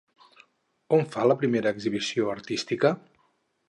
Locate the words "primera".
1.43-1.77